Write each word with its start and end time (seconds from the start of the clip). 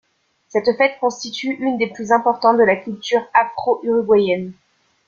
Cette 0.47 0.75
fête 0.77 0.97
constitue 0.99 1.53
une 1.59 1.77
des 1.77 1.85
plus 1.85 2.11
importantes 2.11 2.57
de 2.57 2.63
la 2.63 2.75
culture 2.75 3.21
afro-uruguayenne. 3.35 4.51